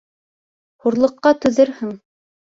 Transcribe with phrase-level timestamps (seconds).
[0.85, 1.95] Хурлыҡҡа түҙерһең.